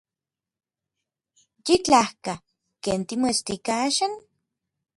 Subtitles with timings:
[1.65, 2.33] Yitlajka.
[2.83, 4.13] ¿Ken timoestika axan?